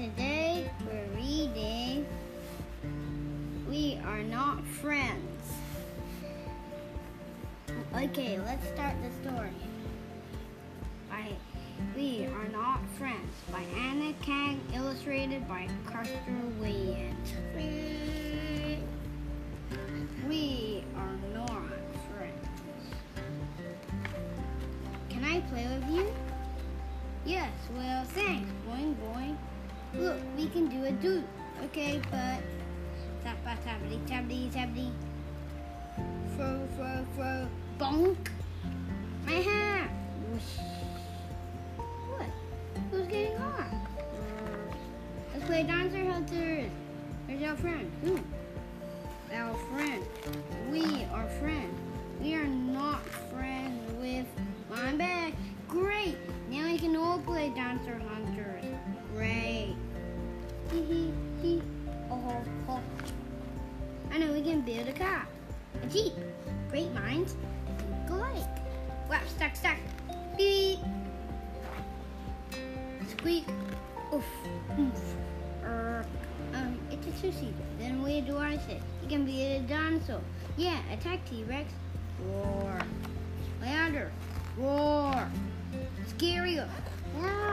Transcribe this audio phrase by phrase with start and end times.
[0.00, 2.06] Today we're reading
[3.68, 5.52] We Are Not Friends.
[7.94, 9.50] Okay, let's start the story.
[11.10, 11.32] By
[11.94, 17.14] We Are Not Friends by Anna Kang, illustrated by Christopher Weyant.
[20.26, 21.68] We are not
[22.08, 22.48] friends.
[25.10, 26.10] Can I play with you?
[27.26, 28.48] Yes, well, thanks.
[28.66, 29.36] Boing, boing.
[29.94, 31.24] Look, we can do a duet.
[31.64, 32.42] Okay, but.
[33.22, 34.90] Tappa, tappity, tappity, tappity.
[36.36, 37.48] Throw, throw, throw.
[37.78, 38.16] Bonk.
[39.26, 39.90] My hat.
[42.08, 42.30] What?
[42.90, 43.74] Who's getting hot?
[45.34, 46.70] Let's play Dancer Hunters.
[47.26, 47.90] Where's our friend?
[48.04, 48.18] Who?
[49.34, 50.04] Our friend.
[50.70, 51.78] We are friends.
[52.20, 54.26] We are not friends with.
[54.72, 55.00] I'm.
[55.68, 56.16] Great.
[56.50, 58.19] Now we can all play Dancer Hunters.
[64.64, 65.26] Build a car.
[65.82, 66.12] A jeep.
[66.70, 67.34] Great minds.
[67.78, 68.56] Think alike.
[69.08, 69.76] Wow, stuck, stuck.
[70.36, 70.78] Beep.
[73.08, 73.44] Squeak.
[74.14, 74.24] Oof.
[74.78, 75.14] Oof.
[75.64, 76.04] Er,
[76.54, 77.52] um, it's a two-seater.
[77.78, 78.80] Then where do I sit?
[79.02, 80.20] You can be a dinosaur.
[80.56, 81.72] Yeah, attack T-Rex.
[82.26, 82.78] Roar.
[83.62, 84.10] Louder.
[84.56, 85.28] Roar.
[86.08, 86.68] Scarier.
[87.16, 87.49] Roar.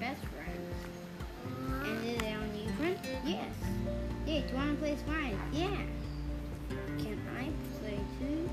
[0.00, 0.76] Best friends.
[1.84, 2.98] And is it our new friend?
[3.24, 3.48] Yes.
[4.26, 5.38] Hey, do you want to play Spine?
[5.52, 5.68] Yeah.
[6.98, 7.48] Can I
[7.80, 8.50] play too?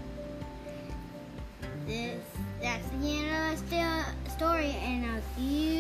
[1.85, 2.23] This,
[2.61, 5.72] that's the end of the story, and I'll see story.